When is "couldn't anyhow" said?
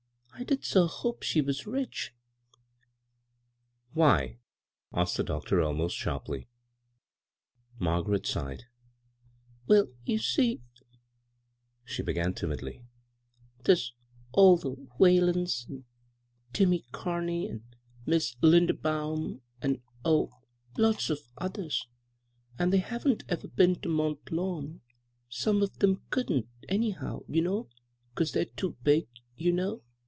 26.09-27.19